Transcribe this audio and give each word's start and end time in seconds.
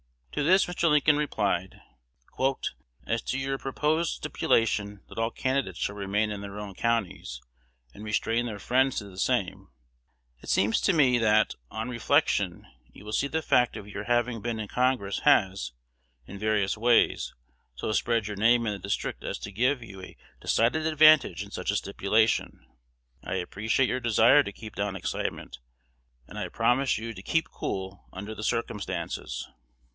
To 0.31 0.41
this 0.43 0.65
Mr. 0.65 0.89
Lincoln 0.89 1.17
replied, 1.17 1.81
"As 3.05 3.21
to 3.23 3.37
your 3.37 3.57
proposed 3.57 4.13
stipulation 4.15 5.01
that 5.09 5.19
all 5.19 5.29
the 5.29 5.39
candidates 5.39 5.77
shall 5.77 5.93
remain 5.93 6.31
in 6.31 6.41
their 6.41 6.57
own 6.57 6.73
counties, 6.73 7.39
and 7.93 8.03
restrain 8.03 8.45
their 8.45 8.57
friends 8.57 8.95
to 8.97 9.03
the 9.09 9.19
same, 9.19 9.67
it 10.39 10.49
seems 10.49 10.81
to 10.81 10.93
me, 10.93 11.17
that, 11.19 11.53
on 11.69 11.89
reflection, 11.89 12.65
you 12.91 13.05
will 13.05 13.11
see 13.11 13.27
the 13.27 13.41
fact 13.43 13.75
of 13.75 13.89
your 13.89 14.05
having 14.05 14.41
been 14.41 14.57
in 14.59 14.69
Congress 14.69 15.19
has, 15.19 15.73
in 16.25 16.39
various 16.39 16.77
ways, 16.77 17.35
so 17.75 17.91
spread 17.91 18.25
your 18.25 18.37
name 18.37 18.65
in 18.65 18.71
the 18.71 18.79
district 18.79 19.23
as 19.23 19.37
to 19.39 19.51
give 19.51 19.83
you 19.83 20.01
a 20.01 20.17
decided 20.39 20.87
advantage 20.87 21.43
in 21.43 21.51
such 21.51 21.69
a 21.69 21.75
stipulation. 21.75 22.65
I 23.21 23.35
appreciate 23.35 23.89
your 23.89 23.99
desire 23.99 24.41
to 24.43 24.53
keep 24.53 24.75
down 24.75 24.95
excitement, 24.95 25.59
and 26.25 26.39
I 26.39 26.47
promise 26.47 26.97
you 26.97 27.13
to 27.13 27.21
'keep 27.21 27.51
cool' 27.51 28.05
under 28.13 28.33
the 28.33 28.43
circumstances." 28.43 29.47